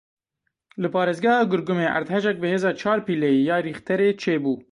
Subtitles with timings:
[0.85, 4.53] Li parêzgeha Gurgumê erdhejek bi hêza çar pileyî ya rîxterê çê bû.